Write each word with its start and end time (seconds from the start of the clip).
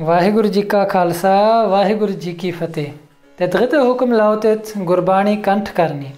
Vaheguru 0.00 0.48
Ji 0.50 0.64
Ka 0.64 0.86
Khalsa, 0.86 1.68
Vaheguru 1.68 2.18
Ji 2.18 2.32
Ki 2.34 2.52
Fateh. 2.52 2.94
Der 3.38 3.48
dritte 3.48 3.86
Hukum 3.86 4.10
lautet 4.10 4.74
Gurbani 4.86 5.42
Kant 5.42 5.74
Karni. 5.74 6.12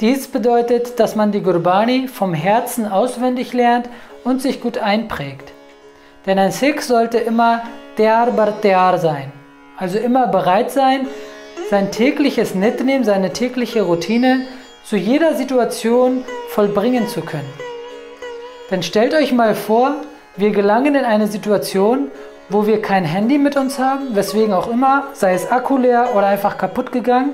Dies 0.00 0.28
bedeutet, 0.28 1.00
dass 1.00 1.16
man 1.16 1.32
die 1.32 1.42
Gurbani 1.42 2.06
vom 2.06 2.32
Herzen 2.32 2.86
auswendig 2.86 3.52
lernt 3.54 3.88
und 4.22 4.40
sich 4.40 4.60
gut 4.60 4.78
einprägt. 4.78 5.52
Denn 6.26 6.38
ein 6.38 6.52
Sikh 6.52 6.80
sollte 6.80 7.18
immer 7.18 7.62
Tyar 7.96 8.30
bar 8.30 8.60
Tyar 8.60 8.98
sein, 8.98 9.32
also 9.76 9.98
immer 9.98 10.28
bereit 10.28 10.70
sein, 10.70 11.08
sein 11.70 11.90
tägliches 11.90 12.54
Nitnehmen, 12.54 13.02
seine 13.02 13.32
tägliche 13.32 13.82
Routine 13.82 14.42
zu 14.84 14.94
jeder 14.94 15.34
Situation 15.34 16.24
vollbringen 16.50 17.08
zu 17.08 17.22
können. 17.22 17.52
Denn 18.70 18.84
stellt 18.84 19.12
euch 19.12 19.32
mal 19.32 19.56
vor, 19.56 19.96
wir 20.36 20.50
gelangen 20.50 20.94
in 20.94 21.04
eine 21.04 21.26
Situation, 21.26 22.12
wo 22.48 22.66
wir 22.66 22.80
kein 22.80 23.04
Handy 23.04 23.38
mit 23.38 23.56
uns 23.56 23.78
haben, 23.78 24.14
weswegen 24.14 24.54
auch 24.54 24.68
immer, 24.68 25.04
sei 25.12 25.34
es 25.34 25.50
Akku 25.50 25.76
leer 25.76 26.10
oder 26.14 26.26
einfach 26.26 26.56
kaputt 26.56 26.92
gegangen. 26.92 27.32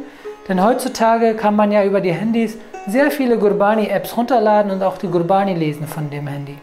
Denn 0.48 0.62
heutzutage 0.62 1.34
kann 1.34 1.56
man 1.56 1.72
ja 1.72 1.84
über 1.84 2.00
die 2.00 2.12
Handys 2.12 2.59
sehr 2.86 3.10
viele 3.10 3.38
Gurbani-Apps 3.38 4.16
runterladen 4.16 4.70
und 4.70 4.82
auch 4.82 4.98
die 4.98 5.08
Gurbani 5.08 5.55
lesen 5.55 5.86
von 5.86 6.10
dem 6.10 6.27
Handy. 6.27 6.58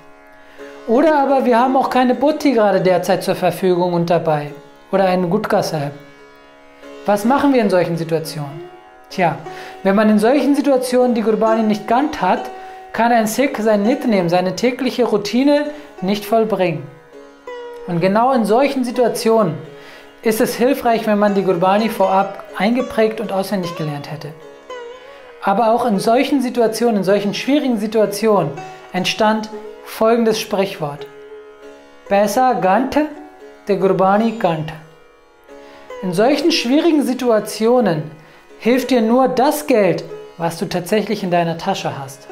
Oder 0.88 1.20
aber 1.20 1.46
wir 1.46 1.60
haben 1.60 1.76
auch 1.78 1.90
keine 1.90 2.16
Butti 2.16 2.52
gerade 2.52 2.82
derzeit 2.82 3.24
zur 3.24 3.36
Verfügung 3.36 3.94
und 3.94 4.10
dabei. 4.10 4.52
Oder 4.92 5.06
einen 5.06 5.30
Gutka-Sahib. 5.30 5.94
Was 7.06 7.26
machen 7.26 7.54
wir 7.54 7.62
in 7.62 7.70
solchen 7.70 7.98
Situationen? 7.98 8.62
Tja, 9.10 9.38
wenn 9.84 9.96
man 9.96 10.10
in 10.10 10.20
solchen 10.20 10.56
Situationen 10.56 11.16
die 11.16 11.22
Gurbani 11.22 11.64
nicht 11.64 11.88
kannt 11.88 12.22
hat, 12.22 12.50
kann 12.94 13.12
ein 13.12 13.28
Sikh 13.28 13.58
sein 13.62 13.84
Nitnehmen, 13.84 14.30
seine 14.30 14.56
tägliche 14.56 15.06
Routine 15.06 15.72
nicht 16.02 16.26
vollbringen. 16.26 16.84
Und 17.88 18.00
genau 18.00 18.32
in 18.32 18.46
solchen 18.46 18.84
Situationen 18.84 19.56
ist 20.22 20.42
es 20.42 20.56
hilfreich, 20.56 21.08
wenn 21.08 21.18
man 21.18 21.34
die 21.34 21.44
Gurbani 21.44 21.90
vorab 21.90 22.44
eingeprägt 22.58 23.20
und 23.20 23.32
auswendig 23.32 23.76
gelernt 23.76 24.12
hätte. 24.12 24.34
Aber 25.44 25.74
auch 25.74 25.86
in 25.86 26.00
solchen 26.00 26.42
Situationen, 26.42 26.98
in 26.98 27.04
solchen 27.04 27.34
schwierigen 27.34 27.80
Situationen 27.80 28.52
entstand 28.94 29.50
folgendes 29.84 30.40
Sprichwort. 30.40 31.08
Pesa 32.08 32.54
Gante, 32.54 33.08
de 33.68 33.78
Gurbani 33.78 34.38
Kant. 34.38 34.72
In 36.04 36.14
solchen 36.14 36.52
schwierigen 36.52 37.04
Situationen 37.04 38.04
hilft 38.60 38.92
dir 38.92 39.02
nur 39.02 39.28
das 39.28 39.66
Geld, 39.66 40.04
was 40.38 40.58
du 40.60 40.68
tatsächlich 40.68 41.24
in 41.24 41.32
deiner 41.32 41.58
Tasche 41.58 41.98
hast. 41.98 42.28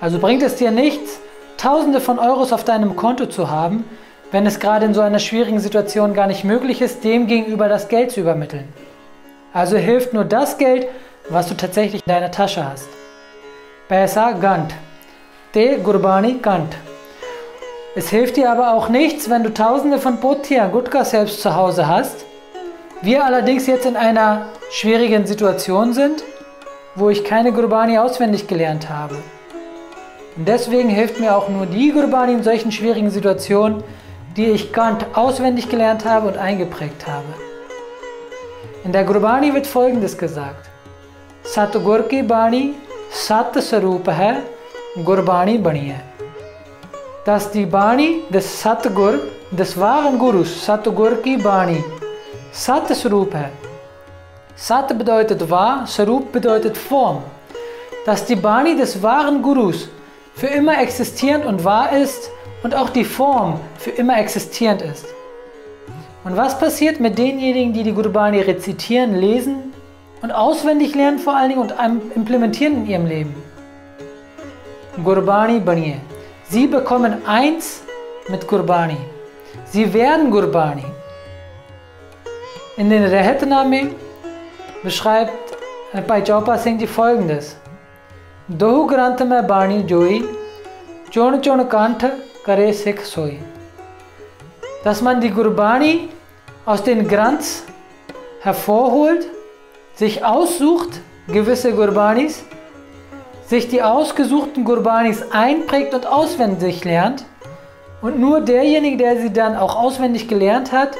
Also 0.00 0.18
bringt 0.18 0.42
es 0.42 0.56
dir 0.56 0.70
nichts, 0.70 1.20
Tausende 1.56 2.02
von 2.02 2.18
Euros 2.18 2.52
auf 2.52 2.64
deinem 2.64 2.96
Konto 2.96 3.26
zu 3.26 3.50
haben, 3.50 3.84
wenn 4.32 4.46
es 4.46 4.58
gerade 4.60 4.86
in 4.86 4.94
so 4.94 5.00
einer 5.00 5.18
schwierigen 5.18 5.60
Situation 5.60 6.14
gar 6.14 6.26
nicht 6.26 6.44
möglich 6.44 6.82
ist, 6.82 7.04
dem 7.04 7.26
gegenüber 7.26 7.68
das 7.68 7.88
Geld 7.88 8.10
zu 8.10 8.20
übermitteln. 8.20 8.68
Also 9.52 9.76
hilft 9.76 10.12
nur 10.12 10.24
das 10.24 10.58
Geld, 10.58 10.86
was 11.28 11.48
du 11.48 11.54
tatsächlich 11.54 12.02
in 12.06 12.12
deiner 12.12 12.30
Tasche 12.30 12.64
hast. 12.68 12.88
Paisa 13.88 14.32
Gant. 14.32 14.74
Te 15.52 15.78
Gurbani 15.78 16.38
Kant. 16.38 16.76
Es 17.94 18.10
hilft 18.10 18.36
dir 18.36 18.50
aber 18.50 18.74
auch 18.74 18.88
nichts, 18.88 19.30
wenn 19.30 19.42
du 19.42 19.54
tausende 19.54 19.98
von 19.98 20.20
Potia 20.20 20.66
Gutka 20.66 21.04
selbst 21.04 21.40
zu 21.40 21.54
Hause 21.54 21.86
hast. 21.88 22.26
Wir 23.00 23.24
allerdings 23.24 23.66
jetzt 23.66 23.86
in 23.86 23.96
einer 23.96 24.46
schwierigen 24.70 25.26
Situation 25.26 25.94
sind, 25.94 26.22
wo 26.94 27.08
ich 27.08 27.24
keine 27.24 27.52
Gurbani 27.52 27.98
auswendig 27.98 28.48
gelernt 28.48 28.90
habe. 28.90 29.16
Und 30.36 30.46
deswegen 30.46 30.90
hilft 30.90 31.20
mir 31.20 31.34
auch 31.34 31.48
nur 31.48 31.64
die 31.64 31.92
Gurbani 31.92 32.34
in 32.34 32.42
solchen 32.42 32.72
schwierigen 32.72 33.10
Situationen, 33.10 33.82
die 34.36 34.46
ich 34.46 34.72
Kant 34.72 35.06
auswendig 35.14 35.68
gelernt 35.68 36.04
habe 36.04 36.28
und 36.28 36.36
eingeprägt 36.36 37.06
habe. 37.06 37.32
In 38.84 38.92
der 38.92 39.04
Gurbani 39.04 39.52
wird 39.54 39.66
folgendes 39.66 40.16
gesagt: 40.16 40.70
Satgur 41.42 42.02
ki 42.08 42.22
Bani 42.22 42.74
Sat 43.10 43.54
Sarup 43.62 44.08
hai, 44.08 44.42
Gurbani 45.04 45.58
bani 45.58 45.94
hai. 45.94 46.02
Dass 47.24 47.50
die 47.50 47.64
Bani 47.64 48.24
des 48.28 48.62
Satgur, 48.62 49.14
des 49.50 49.78
wahren 49.80 50.18
Gurus, 50.18 50.64
Satgur 50.64 51.22
ki 51.22 51.36
Bani, 51.38 51.82
Sat 52.52 52.94
Sarup 52.94 53.32
hai. 53.34 53.50
Sat 54.54 54.96
bedeutet 54.98 55.48
wahr, 55.50 55.86
Sarup 55.86 56.30
bedeutet 56.32 56.76
Form. 56.76 57.22
Dass 58.04 58.24
die 58.24 58.36
Bani 58.36 58.76
des 58.76 59.02
wahren 59.02 59.40
Gurus 59.40 59.88
für 60.34 60.48
immer 60.48 60.78
existierend 60.80 61.46
und 61.46 61.64
wahr 61.64 61.92
ist 61.92 62.30
und 62.62 62.74
auch 62.74 62.90
die 62.90 63.04
Form 63.04 63.60
für 63.78 63.90
immer 63.90 64.18
existierend 64.18 64.82
ist. 64.82 65.06
Und 66.24 66.36
was 66.36 66.58
passiert 66.58 66.98
mit 66.98 67.16
denjenigen, 67.18 67.72
die 67.72 67.82
die 67.84 67.92
Gurbani 67.92 68.40
rezitieren, 68.40 69.14
lesen 69.14 69.72
und 70.22 70.32
auswendig 70.32 70.94
lernen 70.94 71.18
vor 71.18 71.36
allen 71.36 71.50
Dingen 71.50 71.60
und 71.60 71.72
implementieren 72.16 72.78
in 72.78 72.86
ihrem 72.86 73.06
Leben? 73.06 73.34
Gurbani 75.04 75.60
Baniye. 75.60 76.00
Sie 76.48 76.66
bekommen 76.66 77.24
eins 77.26 77.82
mit 78.28 78.48
Gurbani. 78.48 78.96
Sie 79.66 79.92
werden 79.92 80.30
Gurbani. 80.30 80.84
In 82.76 82.90
den 82.90 83.04
Rehetname 83.04 83.90
beschreibt 84.82 85.56
bei 86.06 86.22
Chaupa 86.22 86.58
Singh 86.58 86.78
die 86.78 86.86
folgendes. 86.86 87.56
Dohu 88.48 88.86
Granth 88.86 89.26
mein 89.26 89.46
Bani 89.46 89.80
Joi, 89.86 90.22
Chon 91.12 91.40
Chon 91.42 91.68
Kant 91.68 92.04
करे 92.46 92.72
Sikh 92.72 93.00
Soi. 93.04 93.38
Dass 94.84 95.02
man 95.02 95.20
die 95.20 95.30
Gurbani 95.30 96.08
aus 96.64 96.82
den 96.84 97.08
Grants 97.08 97.64
hervorholt, 98.40 99.26
sich 99.96 100.24
aussucht, 100.24 101.00
gewisse 101.26 101.72
Gurbanis, 101.72 102.44
sich 103.46 103.68
die 103.68 103.82
ausgesuchten 103.82 104.64
Gurbanis 104.64 105.24
einprägt 105.32 105.92
und 105.92 106.06
auswendig 106.06 106.84
lernt. 106.84 107.24
Und 108.00 108.20
nur 108.20 108.40
derjenige, 108.40 108.98
der 108.98 109.20
sie 109.20 109.32
dann 109.32 109.56
auch 109.56 109.74
auswendig 109.74 110.28
gelernt 110.28 110.70
hat, 110.70 110.90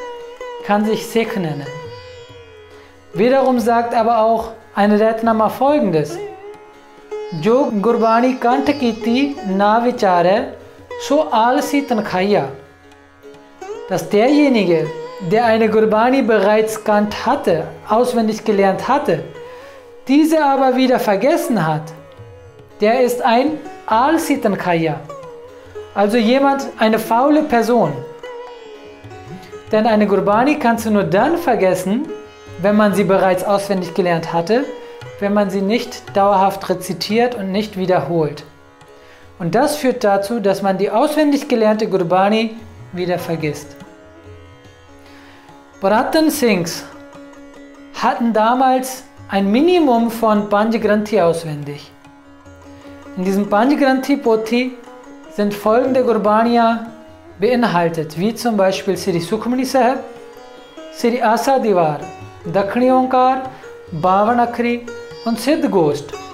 kann 0.65 0.85
sich 0.85 1.07
Sikh 1.07 1.37
nennen. 1.37 1.67
Wiederum 3.15 3.61
sagt 3.61 3.95
aber 3.95 4.19
auch 4.19 4.53
eine 4.75 4.99
Retnama 4.99 5.49
folgendes. 5.49 6.19
Jo 7.41 7.71
Gurbani 7.81 8.35
Kantakiti 8.35 9.37
kiti 9.37 10.56
so 11.01 11.29
alsi 11.31 11.83
tankhaya. 11.87 12.49
Dass 13.89 14.09
derjenige, 14.09 14.89
der 15.31 15.45
eine 15.45 15.69
Gurbani 15.69 16.23
bereits 16.23 16.83
kannt 16.83 17.27
hatte, 17.27 17.65
auswendig 17.89 18.45
gelernt 18.45 18.89
hatte, 18.89 19.23
diese 20.09 20.43
aber 20.45 20.77
wieder 20.77 20.99
vergessen 20.99 21.67
hat, 21.67 21.93
der 22.81 23.01
ist 23.01 23.23
ein 23.23 23.59
alsi 23.87 24.41
tankhaya. 24.41 25.01
Also 25.95 26.17
jemand, 26.17 26.67
eine 26.79 26.99
faule 26.99 27.43
Person. 27.43 27.93
Denn 29.73 29.87
eine 29.87 30.07
Gurbani 30.07 30.59
kannst 30.59 30.87
du 30.87 30.91
nur 30.91 31.05
dann 31.05 31.37
vergessen, 31.39 32.07
wenn 32.61 32.77
man 32.77 32.95
sie 32.95 33.05
bereits 33.05 33.45
auswendig 33.45 33.95
gelernt 33.95 34.33
hatte, 34.33 34.65
wenn 35.21 35.35
man 35.35 35.51
sie 35.51 35.63
nicht 35.63 36.17
dauerhaft 36.17 36.69
rezitiert 36.69 37.35
und 37.35 37.53
nicht 37.53 37.77
wiederholt. 37.77 38.45
Und 39.39 39.55
das 39.55 39.77
führt 39.77 40.03
dazu, 40.03 40.41
dass 40.41 40.63
man 40.63 40.79
die 40.79 40.91
auswendig 40.91 41.49
gelernte 41.49 41.89
Gurbani 41.89 42.57
wieder 42.93 43.19
vergisst. 43.19 43.77
Bratan 45.81 46.31
Singhs 46.31 46.85
hatten 47.95 48.33
damals 48.33 49.05
ein 49.29 49.51
Minimum 49.51 50.11
von 50.11 50.49
Panjagranthi 50.49 51.21
auswendig. 51.21 51.91
In 53.17 53.25
diesem 53.25 53.49
Panjagranthi 53.49 54.17
Pothi 54.17 54.73
sind 55.33 55.53
folgende 55.53 56.03
Gurbania 56.03 56.87
beinhaltet, 57.39 58.19
wie 58.19 58.35
zum 58.35 58.57
Beispiel 58.57 58.97
Sri 58.97 59.21
Sukhmani 59.21 59.65
Sahib, 59.65 59.99
Sri 60.95 61.21
Asa 61.23 61.59
Divar, 61.59 62.01
Dakhni 62.47 62.91
Onkar, 62.91 63.51
Akhri 64.03 64.87
und 65.25 65.39
Siddh 65.39 65.69
Ghost. 65.69 66.26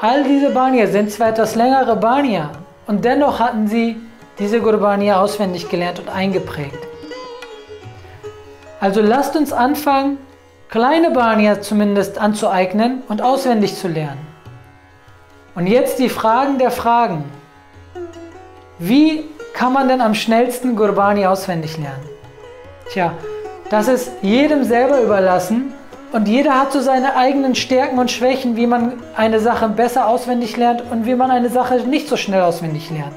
All 0.00 0.22
diese 0.22 0.50
Baniya 0.50 0.86
sind 0.86 1.10
zwar 1.10 1.30
etwas 1.30 1.56
längere 1.56 1.96
Baniya 1.96 2.50
und 2.86 3.04
dennoch 3.04 3.40
hatten 3.40 3.66
sie 3.66 3.96
diese 4.38 4.60
Gurbaniya 4.60 5.20
auswendig 5.20 5.68
gelernt 5.68 5.98
und 5.98 6.08
eingeprägt. 6.08 6.78
Also 8.78 9.02
lasst 9.02 9.34
uns 9.34 9.52
anfangen, 9.52 10.18
kleine 10.68 11.10
Baniya 11.10 11.60
zumindest 11.62 12.16
anzueignen 12.16 13.02
und 13.08 13.22
auswendig 13.22 13.74
zu 13.74 13.88
lernen. 13.88 14.24
Und 15.56 15.66
jetzt 15.66 15.98
die 15.98 16.08
Fragen 16.08 16.58
der 16.58 16.70
Fragen. 16.70 17.24
Wie 18.78 19.24
kann 19.52 19.72
man 19.72 19.88
denn 19.88 20.00
am 20.00 20.14
schnellsten 20.14 20.76
Gurbani 20.76 21.26
auswendig 21.26 21.76
lernen? 21.76 22.08
Tja, 22.92 23.14
das 23.68 23.88
ist 23.88 24.12
jedem 24.22 24.62
selber 24.62 25.00
überlassen 25.00 25.74
und 26.12 26.26
jeder 26.26 26.58
hat 26.58 26.72
so 26.72 26.80
seine 26.80 27.16
eigenen 27.16 27.54
Stärken 27.54 27.98
und 27.98 28.10
Schwächen, 28.10 28.56
wie 28.56 28.66
man 28.66 29.02
eine 29.14 29.40
Sache 29.40 29.68
besser 29.68 30.08
auswendig 30.08 30.56
lernt 30.56 30.82
und 30.90 31.04
wie 31.04 31.14
man 31.14 31.30
eine 31.30 31.50
Sache 31.50 31.76
nicht 31.80 32.08
so 32.08 32.16
schnell 32.16 32.42
auswendig 32.42 32.90
lernt. 32.90 33.16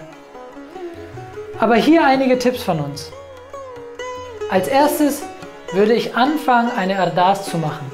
Aber 1.59 1.75
hier 1.75 2.03
einige 2.03 2.37
Tipps 2.37 2.63
von 2.63 2.79
uns. 2.79 3.11
Als 4.49 4.67
erstes 4.67 5.23
würde 5.73 5.93
ich 5.93 6.15
anfangen, 6.15 6.69
eine 6.75 6.99
Ardas 6.99 7.45
zu 7.45 7.57
machen. 7.57 7.89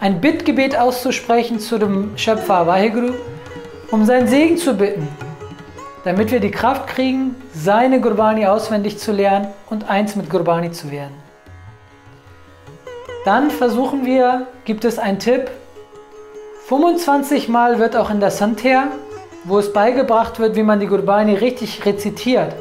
Ein 0.00 0.20
Bittgebet 0.20 0.76
auszusprechen 0.76 1.60
zu 1.60 1.78
dem 1.78 2.16
Schöpfer 2.16 2.66
Vaheguru, 2.66 3.12
um 3.90 4.04
seinen 4.04 4.26
Segen 4.26 4.56
zu 4.56 4.74
bitten, 4.74 5.06
damit 6.04 6.32
wir 6.32 6.40
die 6.40 6.50
Kraft 6.50 6.88
kriegen, 6.88 7.36
seine 7.54 8.00
Gurbani 8.00 8.46
auswendig 8.46 8.98
zu 8.98 9.12
lernen 9.12 9.48
und 9.68 9.88
eins 9.88 10.16
mit 10.16 10.30
Gurbani 10.30 10.72
zu 10.72 10.90
werden. 10.90 11.29
Dann 13.24 13.50
versuchen 13.50 14.06
wir, 14.06 14.46
gibt 14.64 14.84
es 14.84 14.98
einen 14.98 15.18
Tipp, 15.18 15.50
25 16.68 17.48
Mal 17.48 17.78
wird 17.78 17.96
auch 17.96 18.10
in 18.10 18.20
der 18.20 18.30
Santer, 18.30 18.88
wo 19.44 19.58
es 19.58 19.72
beigebracht 19.72 20.38
wird, 20.38 20.56
wie 20.56 20.62
man 20.62 20.80
die 20.80 20.86
Gurbani 20.86 21.34
richtig 21.34 21.84
rezitiert, 21.84 22.54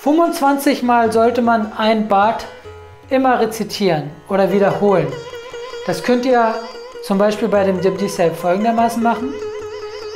25 0.00 0.82
Mal 0.82 1.12
sollte 1.12 1.42
man 1.42 1.72
ein 1.76 2.08
Bad 2.08 2.46
immer 3.10 3.38
rezitieren 3.40 4.10
oder 4.28 4.50
wiederholen. 4.50 5.08
Das 5.86 6.02
könnt 6.02 6.24
ihr 6.24 6.54
zum 7.02 7.18
Beispiel 7.18 7.48
bei 7.48 7.64
dem 7.64 7.80
Dibdi 7.80 8.08
Self 8.08 8.38
folgendermaßen 8.38 9.02
machen, 9.02 9.34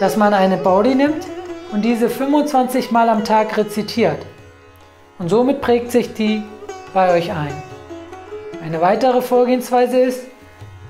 dass 0.00 0.16
man 0.16 0.32
eine 0.32 0.56
Baudi 0.56 0.94
nimmt 0.94 1.26
und 1.72 1.82
diese 1.82 2.08
25 2.08 2.92
Mal 2.92 3.08
am 3.08 3.24
Tag 3.24 3.56
rezitiert. 3.56 4.24
Und 5.18 5.28
somit 5.28 5.60
prägt 5.60 5.90
sich 5.90 6.14
die 6.14 6.42
bei 6.94 7.12
euch 7.12 7.30
ein. 7.32 7.73
Eine 8.64 8.81
weitere 8.81 9.20
Vorgehensweise 9.20 9.99
ist, 9.99 10.22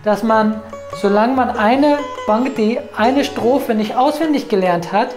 dass 0.04 0.22
man, 0.22 0.62
solange 1.02 1.34
man 1.34 1.50
eine 1.50 1.98
Bhakti, 2.24 2.78
eine 2.96 3.24
Strophe 3.24 3.74
nicht 3.74 3.96
auswendig 3.96 4.48
gelernt 4.48 4.92
hat, 4.92 5.08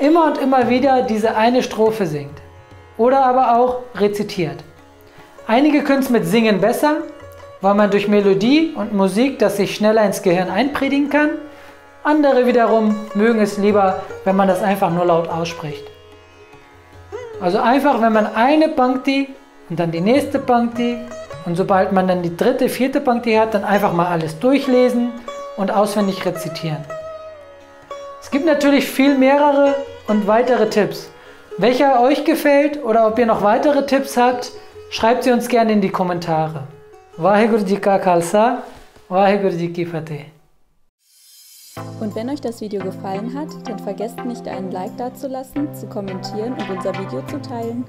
immer 0.00 0.24
und 0.24 0.38
immer 0.38 0.68
wieder 0.68 1.02
diese 1.02 1.36
eine 1.36 1.62
Strophe 1.62 2.06
singt 2.06 2.36
oder 2.96 3.24
aber 3.24 3.56
auch 3.56 3.82
rezitiert. 3.94 4.56
Einige 5.46 5.84
können 5.84 6.00
es 6.00 6.10
mit 6.10 6.26
Singen 6.26 6.60
besser, 6.60 6.96
weil 7.60 7.74
man 7.74 7.92
durch 7.92 8.08
Melodie 8.08 8.72
und 8.74 8.92
Musik 8.92 9.38
das 9.38 9.58
sich 9.58 9.76
schneller 9.76 10.02
ins 10.02 10.22
Gehirn 10.22 10.50
einpredigen 10.50 11.10
kann. 11.10 11.30
Andere 12.02 12.44
wiederum 12.44 12.96
mögen 13.14 13.40
es 13.40 13.56
lieber, 13.56 14.02
wenn 14.24 14.34
man 14.34 14.48
das 14.48 14.64
einfach 14.64 14.90
nur 14.90 15.04
laut 15.04 15.28
ausspricht. 15.28 15.84
Also 17.40 17.60
einfach, 17.60 18.02
wenn 18.02 18.12
man 18.12 18.26
eine 18.34 18.66
Bhakti 18.66 19.28
und 19.68 19.78
dann 19.78 19.92
die 19.92 20.00
nächste 20.00 20.40
Bhakti 20.40 20.98
und 21.46 21.56
sobald 21.56 21.92
man 21.92 22.08
dann 22.08 22.22
die 22.22 22.36
dritte, 22.36 22.68
vierte 22.68 23.00
Bhakti 23.00 23.34
hat, 23.34 23.54
dann 23.54 23.64
einfach 23.64 23.92
mal 23.92 24.06
alles 24.06 24.38
durchlesen 24.38 25.12
und 25.56 25.70
auswendig 25.70 26.24
rezitieren. 26.24 26.84
Es 28.20 28.30
gibt 28.30 28.46
natürlich 28.46 28.88
viel 28.88 29.16
mehrere 29.16 29.74
und 30.06 30.26
weitere 30.26 30.68
Tipps. 30.68 31.10
Welcher 31.58 32.00
euch 32.00 32.24
gefällt 32.24 32.82
oder 32.84 33.06
ob 33.06 33.18
ihr 33.18 33.26
noch 33.26 33.42
weitere 33.42 33.86
Tipps 33.86 34.16
habt, 34.16 34.52
schreibt 34.90 35.24
sie 35.24 35.32
uns 35.32 35.48
gerne 35.48 35.72
in 35.72 35.80
die 35.80 35.90
Kommentare. 35.90 36.64
Ka 37.16 37.98
Khalsa, 37.98 38.62
Ki 39.08 39.86
Fateh. 39.86 40.26
Und 42.00 42.14
wenn 42.14 42.30
euch 42.30 42.40
das 42.40 42.60
Video 42.60 42.82
gefallen 42.82 43.38
hat, 43.38 43.48
dann 43.68 43.78
vergesst 43.78 44.24
nicht 44.24 44.46
einen 44.48 44.70
Like 44.70 44.96
dazulassen, 44.96 45.74
zu 45.74 45.86
kommentieren 45.86 46.54
und 46.54 46.70
unser 46.70 46.98
Video 46.98 47.22
zu 47.26 47.40
teilen. 47.40 47.84